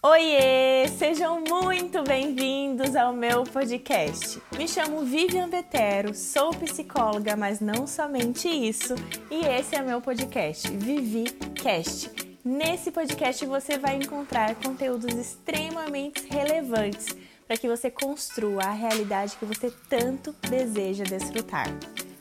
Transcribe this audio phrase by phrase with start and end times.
[0.00, 0.86] Oiê!
[0.96, 4.40] Sejam muito bem-vindos ao meu podcast.
[4.56, 8.94] Me chamo Vivian Vetero, sou psicóloga, mas não somente isso,
[9.28, 11.24] e esse é meu podcast, Vivi
[11.60, 12.12] Cast.
[12.44, 17.08] Nesse podcast você vai encontrar conteúdos extremamente relevantes
[17.44, 21.66] para que você construa a realidade que você tanto deseja desfrutar.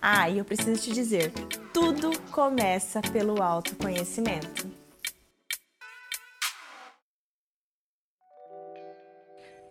[0.00, 1.30] Ah, e eu preciso te dizer,
[1.74, 4.77] tudo começa pelo autoconhecimento.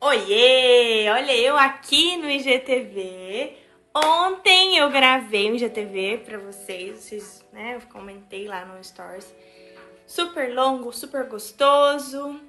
[0.07, 1.09] Oiê!
[1.09, 3.57] Olha eu aqui no IGTV.
[3.93, 7.75] Ontem eu gravei um IGTV para vocês, vocês, né?
[7.75, 9.35] Eu comentei lá no Stories.
[10.05, 12.39] Super longo, super gostoso.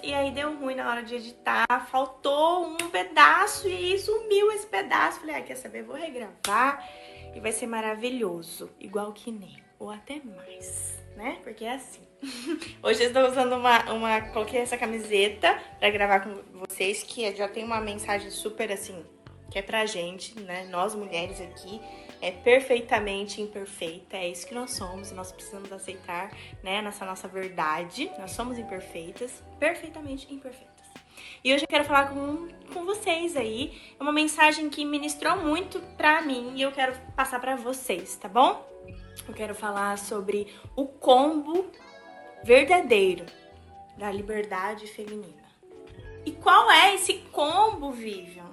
[0.00, 4.68] E aí deu ruim na hora de editar, faltou um pedaço e aí sumiu esse
[4.68, 5.18] pedaço.
[5.18, 5.82] Falei, ah, quer saber?
[5.82, 6.88] Vou regravar
[7.34, 11.38] e vai ser maravilhoso, igual que nem, ou até mais, né?
[11.42, 12.00] Porque é assim.
[12.82, 14.20] Hoje eu estou usando uma, uma.
[14.20, 19.04] Coloquei essa camiseta para gravar com vocês, que já tem uma mensagem super assim,
[19.50, 20.66] que é pra gente, né?
[20.70, 21.80] Nós mulheres aqui,
[22.22, 26.30] é perfeitamente imperfeita, é isso que nós somos, e nós precisamos aceitar,
[26.62, 28.10] né, nessa nossa verdade.
[28.18, 30.77] Nós somos imperfeitas, perfeitamente imperfeitas.
[31.44, 35.80] E hoje eu quero falar com, com vocês aí, é uma mensagem que ministrou muito
[35.96, 38.66] pra mim e eu quero passar para vocês, tá bom?
[39.26, 41.70] Eu quero falar sobre o combo
[42.42, 43.24] verdadeiro
[43.96, 45.48] da liberdade feminina.
[46.26, 48.50] E qual é esse combo, Vivian?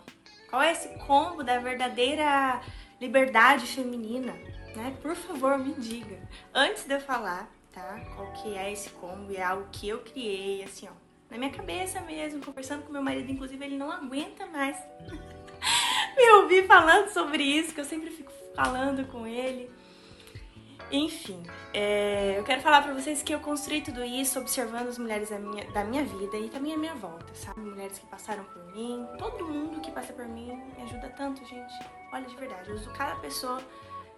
[0.50, 2.62] Qual é esse combo da verdadeira
[3.02, 4.34] liberdade feminina?
[4.76, 4.96] Né?
[5.02, 6.20] Por favor, me diga.
[6.54, 8.00] Antes de eu falar, tá?
[8.16, 9.34] Qual que é esse combo?
[9.34, 11.05] É algo que eu criei, assim, ó.
[11.30, 14.78] Na minha cabeça mesmo, conversando com meu marido, inclusive ele não aguenta mais
[16.16, 19.70] me ouvir falando sobre isso, que eu sempre fico falando com ele.
[20.92, 21.42] Enfim,
[21.74, 25.40] é, eu quero falar pra vocês que eu construí tudo isso observando as mulheres da
[25.40, 27.60] minha, da minha vida e também a minha volta, sabe?
[27.60, 31.74] Mulheres que passaram por mim, todo mundo que passa por mim me ajuda tanto, gente.
[32.14, 33.60] Olha, de verdade, eu uso cada pessoa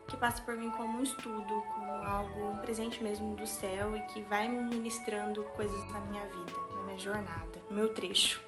[0.08, 4.02] que passa por mim como um estudo, como algo, um presente mesmo do céu e
[4.02, 6.54] que vai me ministrando coisas na minha vida,
[7.00, 8.42] jornada, meu trecho.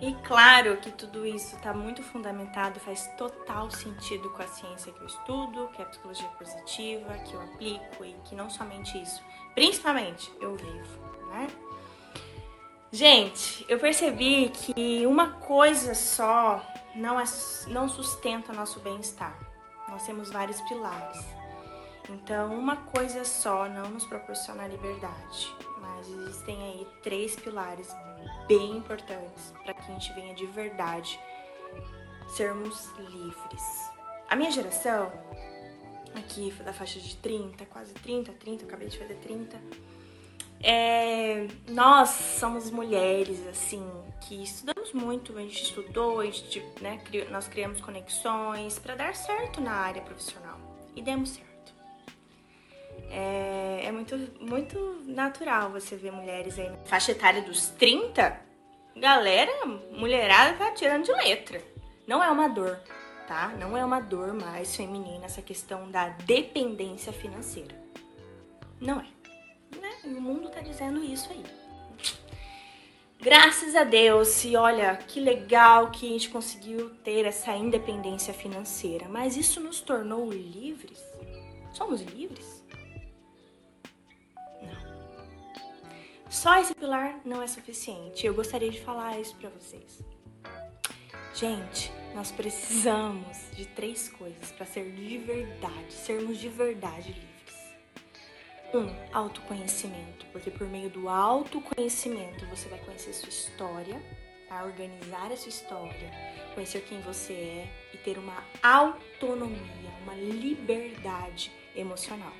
[0.00, 5.00] E claro que tudo isso está muito fundamentado, faz total sentido com a ciência que
[5.00, 9.22] eu estudo, que é a psicologia positiva, que eu aplico e que não somente isso,
[9.54, 11.48] principalmente eu vivo, né?
[12.92, 16.62] Gente, eu percebi que uma coisa só
[16.94, 17.24] não, é,
[17.68, 19.36] não sustenta nosso bem-estar.
[19.88, 21.24] Nós temos vários pilares.
[22.08, 25.54] Então, uma coisa só não nos proporciona liberdade,
[25.86, 27.88] mas existem aí três pilares
[28.46, 31.18] bem importantes para que a gente venha de verdade
[32.28, 33.90] sermos livres.
[34.28, 35.12] A minha geração,
[36.14, 39.60] aqui da faixa de 30, quase 30, 30, acabei de fazer 30,
[40.62, 43.86] é, nós somos mulheres, assim,
[44.22, 49.60] que estudamos muito, a gente estudou, a gente, né, nós criamos conexões para dar certo
[49.60, 50.58] na área profissional
[50.94, 51.45] e demos certo.
[53.10, 58.40] É, é, muito, muito natural você ver mulheres aí na faixa etária dos 30.
[58.96, 59.52] Galera,
[59.92, 61.62] mulherada tá tirando de letra.
[62.06, 62.78] Não é uma dor,
[63.26, 63.48] tá?
[63.58, 67.74] Não é uma dor mais feminina essa questão da dependência financeira.
[68.80, 69.06] Não é.
[69.80, 69.92] Né?
[70.04, 71.44] O mundo tá dizendo isso aí.
[73.18, 79.08] Graças a Deus, e olha que legal que a gente conseguiu ter essa independência financeira,
[79.08, 81.02] mas isso nos tornou livres?
[81.72, 82.55] Somos livres?
[86.36, 88.26] Só esse pilar não é suficiente.
[88.26, 90.02] Eu gostaria de falar isso para vocês.
[91.34, 97.56] Gente, nós precisamos de três coisas para ser de verdade, sermos de verdade livres.
[98.74, 103.98] Um, autoconhecimento, porque por meio do autoconhecimento você vai conhecer sua história,
[104.62, 106.10] organizar a sua história,
[106.54, 112.34] conhecer quem você é e ter uma autonomia, uma liberdade emocional.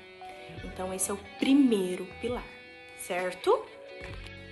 [0.63, 2.47] Então esse é o primeiro pilar,
[2.99, 3.65] certo?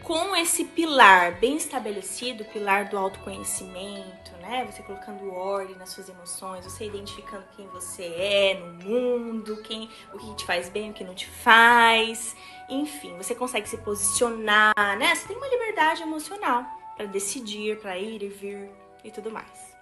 [0.06, 4.64] Com esse pilar bem estabelecido, pilar do autoconhecimento, né?
[4.72, 10.20] Você colocando ordem nas suas emoções, você identificando quem você é no mundo, quem, o
[10.20, 12.36] que te faz bem, o que não te faz.
[12.70, 15.16] Enfim, você consegue se posicionar, né?
[15.16, 16.64] Você tem uma liberdade emocional
[16.96, 18.70] para decidir, para ir e vir
[19.04, 19.74] e tudo mais.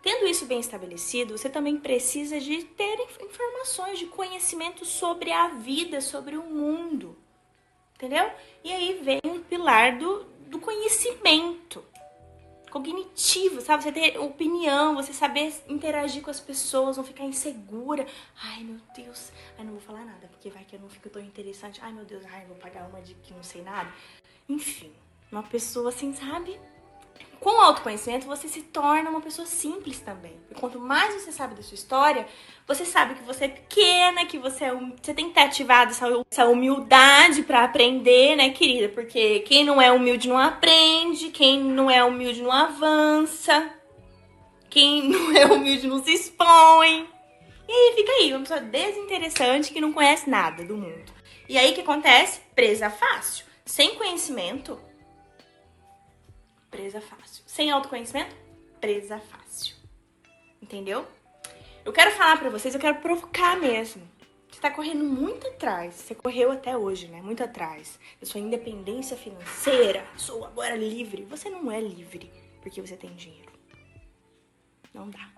[0.00, 6.00] Tendo isso bem estabelecido, você também precisa de ter informações, de conhecimento sobre a vida,
[6.00, 7.21] sobre o mundo
[8.02, 8.28] entendeu?
[8.64, 11.84] E aí vem o pilar do, do conhecimento
[12.68, 13.84] cognitivo, sabe?
[13.84, 18.04] Você ter opinião, você saber interagir com as pessoas, não ficar insegura.
[18.42, 21.22] Ai, meu Deus, ai, não vou falar nada, porque vai que eu não fico tão
[21.22, 21.80] interessante.
[21.82, 23.92] Ai, meu Deus, ai, vou pagar uma de que não sei nada.
[24.48, 24.92] Enfim,
[25.30, 26.58] Uma pessoa assim, sabe?
[27.42, 30.36] Com o autoconhecimento, você se torna uma pessoa simples também.
[30.48, 32.24] E quanto mais você sabe da sua história,
[32.68, 35.90] você sabe que você é pequena, que você, é um, você tem que ter ativado
[35.90, 38.88] essa humildade para aprender, né, querida?
[38.90, 43.70] Porque quem não é humilde não aprende, quem não é humilde não avança,
[44.70, 47.08] quem não é humilde não se expõe.
[47.68, 51.12] E aí fica aí, uma pessoa desinteressante que não conhece nada do mundo.
[51.48, 52.40] E aí o que acontece?
[52.54, 53.44] Presa fácil.
[53.64, 54.78] Sem conhecimento,
[56.82, 57.44] presa fácil.
[57.46, 58.34] Sem autoconhecimento,
[58.80, 59.76] presa fácil.
[60.60, 61.06] Entendeu?
[61.84, 64.02] Eu quero falar para vocês, eu quero provocar mesmo.
[64.50, 65.94] Você tá correndo muito atrás.
[65.94, 67.22] Você correu até hoje, né?
[67.22, 67.98] Muito atrás.
[68.20, 70.04] Da sua independência financeira.
[70.16, 71.24] Sou agora livre.
[71.24, 72.30] Você não é livre
[72.60, 73.52] porque você tem dinheiro.
[74.92, 75.30] Não dá.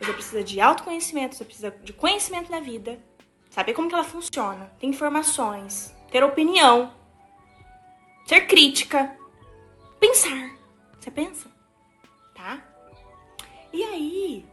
[0.00, 2.98] Você precisa de autoconhecimento, você precisa de conhecimento da vida,
[3.50, 6.94] saber como que ela funciona, ter informações, ter opinião,
[8.24, 9.19] ser crítica,
[10.00, 10.56] pensar.
[10.98, 11.48] Você pensa?
[12.34, 12.66] Tá?
[13.72, 14.46] E aí,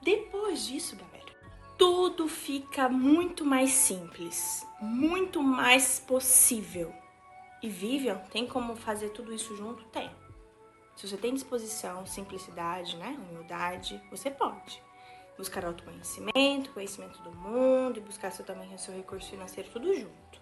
[0.00, 1.32] depois disso, galera,
[1.76, 6.94] tudo fica muito mais simples, muito mais possível.
[7.62, 9.84] E Vivian tem como fazer tudo isso junto?
[9.84, 10.10] Tem.
[10.96, 14.82] Se você tem disposição, simplicidade, né, humildade, você pode.
[15.36, 20.41] Buscar autoconhecimento, conhecimento do mundo e buscar seu também seu recurso financeiro tudo junto.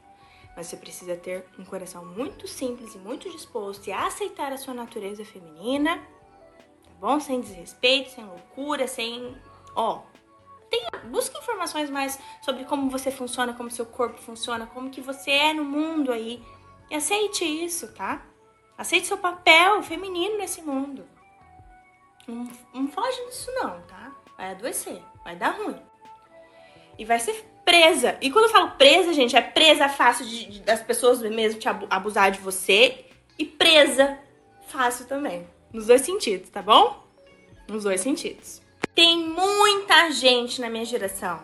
[0.56, 4.74] Mas você precisa ter um coração muito simples e muito disposto e aceitar a sua
[4.74, 5.98] natureza feminina,
[6.82, 7.20] tá bom?
[7.20, 9.36] Sem desrespeito, sem loucura, sem.
[9.74, 10.02] Ó.
[10.68, 15.30] Tem, busca informações mais sobre como você funciona, como seu corpo funciona, como que você
[15.30, 16.44] é no mundo aí.
[16.88, 18.24] E aceite isso, tá?
[18.76, 21.06] Aceite seu papel feminino nesse mundo.
[22.26, 24.12] Não, não foge disso não, tá?
[24.36, 25.80] Vai adoecer, vai dar ruim.
[26.98, 28.18] E vai ser presa.
[28.20, 31.68] E quando eu falo presa, gente, é presa fácil de, de, das pessoas mesmo te
[31.68, 33.04] abusar de você.
[33.38, 34.18] E presa
[34.66, 35.46] fácil também.
[35.72, 37.06] Nos dois sentidos, tá bom?
[37.68, 38.60] Nos dois sentidos.
[38.92, 41.40] Tem muita gente na minha geração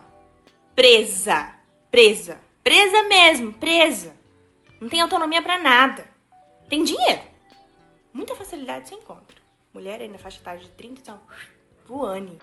[0.75, 1.55] presa.
[1.89, 2.41] Presa.
[2.61, 4.13] Presa mesmo, presa.
[4.81, 6.05] Não tem autonomia para nada.
[6.67, 7.21] Tem dinheiro.
[8.11, 9.37] Muita facilidade você encontra.
[9.73, 11.21] Mulher aí na faixa etária de 30, então,
[11.87, 12.37] voane.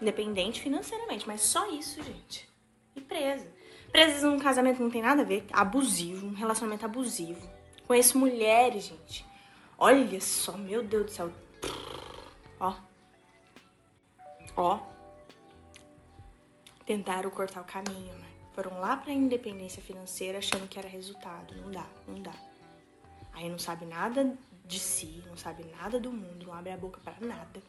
[0.00, 2.46] Independente financeiramente, mas só isso, gente.
[2.96, 3.46] E presa.
[3.92, 5.46] Presas num casamento não tem nada a ver.
[5.52, 7.48] Abusivo, um relacionamento abusivo.
[7.86, 9.24] Conheço mulheres, gente.
[9.78, 11.32] Olha só, meu Deus do céu.
[12.58, 12.74] Ó.
[14.56, 14.80] Ó.
[16.84, 18.26] Tentaram cortar o caminho, né?
[18.54, 21.54] Foram lá pra independência financeira achando que era resultado.
[21.56, 22.32] Não dá, não dá.
[23.34, 26.98] Aí não sabe nada de si, não sabe nada do mundo, não abre a boca
[27.04, 27.62] para nada.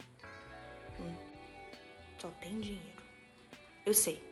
[0.98, 1.14] Hum.
[2.18, 3.02] Só tem dinheiro.
[3.84, 4.27] Eu sei.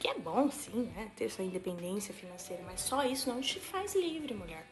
[0.00, 1.12] Que é bom, sim, né?
[1.14, 4.66] Ter sua independência financeira, mas só isso não te faz livre, mulher.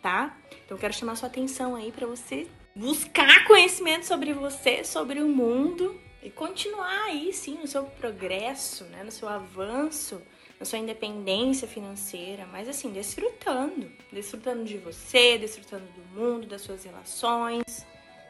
[0.00, 0.38] Tá?
[0.64, 5.28] Então eu quero chamar sua atenção aí para você buscar conhecimento sobre você, sobre o
[5.28, 9.02] mundo e continuar aí, sim, no seu progresso, né?
[9.02, 10.22] No seu avanço
[10.60, 16.84] na sua independência financeira, mas assim, desfrutando, desfrutando de você, desfrutando do mundo, das suas
[16.84, 17.64] relações,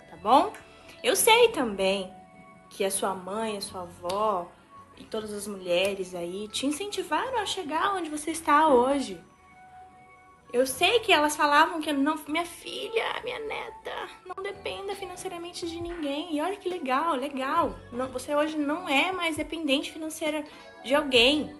[0.09, 0.53] tá bom?
[1.03, 2.09] Eu sei também
[2.71, 4.49] que a sua mãe, a sua avó
[5.01, 9.19] e todas as mulheres aí te incentivaram a chegar onde você está hoje.
[10.53, 15.81] Eu sei que elas falavam que não, minha filha, minha neta, não dependa financeiramente de
[15.81, 16.35] ninguém.
[16.35, 17.77] E olha que legal, legal.
[17.93, 20.45] Não, você hoje não é mais dependente financeira
[20.85, 21.55] de alguém.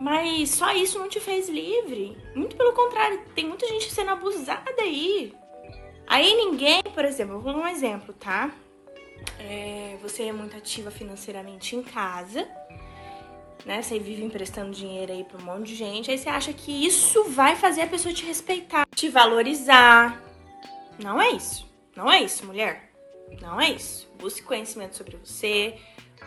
[0.00, 2.16] Mas só isso não te fez livre.
[2.36, 5.34] Muito pelo contrário, tem muita gente sendo abusada aí.
[6.06, 8.52] Aí ninguém, por exemplo, vou dar um exemplo, tá?
[9.38, 12.48] É, você é muito ativa financeiramente em casa,
[13.64, 13.82] né?
[13.82, 16.10] Você vive emprestando dinheiro aí pra um monte de gente.
[16.10, 20.22] Aí você acha que isso vai fazer a pessoa te respeitar, te valorizar.
[20.98, 21.68] Não é isso.
[21.94, 22.92] Não é isso, mulher.
[23.40, 24.08] Não é isso.
[24.18, 25.78] Busque conhecimento sobre você,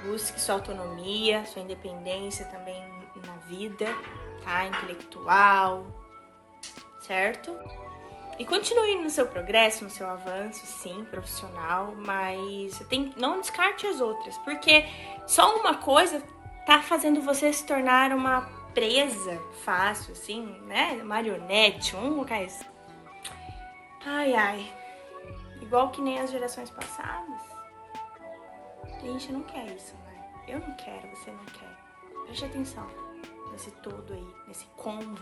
[0.04, 2.82] busque sua autonomia, sua independência também
[3.26, 3.86] na vida,
[4.44, 4.66] tá?
[4.66, 5.86] Intelectual,
[7.02, 7.58] certo?
[8.42, 14.02] E continue no seu progresso, no seu avanço, sim, profissional, mas tem, não descarte as
[14.02, 14.84] outras, porque
[15.28, 16.24] só uma coisa
[16.66, 21.04] tá fazendo você se tornar uma presa fácil, assim, né?
[21.04, 22.66] Marionete, um lugar assim.
[24.04, 24.74] Ai, ai.
[25.62, 27.42] Igual que nem as gerações passadas.
[28.84, 30.30] A gente não quer isso, né?
[30.48, 31.78] Eu não quero, você não quer.
[32.26, 32.88] Preste atenção
[33.52, 35.22] nesse todo aí, nesse combo.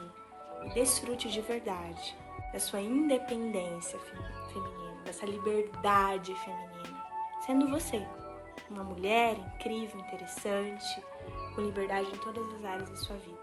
[0.63, 2.15] E desfrute de verdade
[2.51, 7.05] da sua independência feminina, dessa liberdade feminina.
[7.45, 8.05] Sendo você
[8.69, 11.01] uma mulher incrível, interessante,
[11.55, 13.39] com liberdade em todas as áreas da sua vida.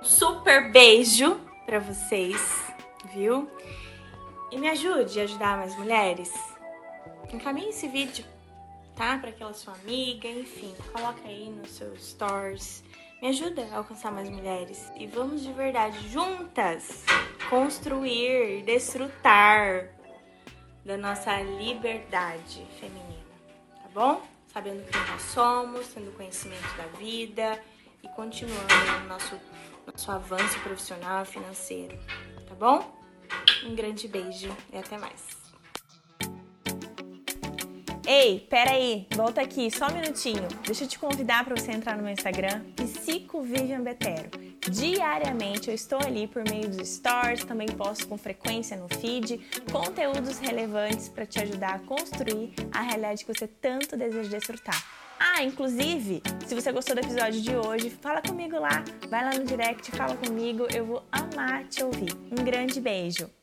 [0.00, 2.64] Um super beijo para vocês.
[3.12, 3.48] viu?
[4.50, 6.32] E me ajude a ajudar mais mulheres.
[7.32, 8.24] Encaminhe esse vídeo,
[8.96, 9.18] tá?
[9.18, 12.82] Para aquela sua amiga, enfim, coloca aí nos seus stories.
[13.20, 17.04] Me ajuda a alcançar mais mulheres e vamos de verdade juntas
[17.50, 19.88] construir, desfrutar
[20.84, 23.26] da nossa liberdade feminina,
[23.82, 24.22] tá bom?
[24.52, 27.60] Sabendo quem nós somos, tendo conhecimento da vida
[28.04, 29.36] e continuando no nosso,
[29.84, 31.98] nosso avanço profissional e financeiro,
[32.46, 32.96] tá bom?
[33.64, 35.37] Um grande beijo e até mais.
[38.10, 40.48] Ei, peraí, volta aqui, só um minutinho.
[40.64, 44.30] Deixa eu te convidar para você entrar no meu Instagram, PsicoVivianBetero.
[44.70, 49.38] Diariamente eu estou ali por meio dos stories, também posto com frequência no feed,
[49.70, 54.82] conteúdos relevantes para te ajudar a construir a realidade que você tanto deseja desfrutar.
[55.20, 59.44] Ah, inclusive, se você gostou do episódio de hoje, fala comigo lá, vai lá no
[59.44, 62.14] direct, fala comigo, eu vou amar te ouvir.
[62.30, 63.37] Um grande beijo!